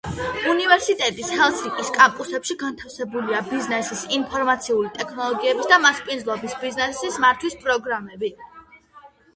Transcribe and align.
უნივერსიტეტის 0.51 1.27
ჰელსინკის 1.39 1.91
კამპუსებში 1.97 2.57
განთავსებულია 2.63 3.43
ბიზნესის, 3.51 4.01
ინფორმაციული 4.19 4.91
ტექნოლოგიების 4.97 5.71
და 5.75 5.81
მასპინძლობის 5.87 6.59
ბიზნესის 6.67 7.23
მართვის 7.27 7.61
პროგრამები. 7.69 8.35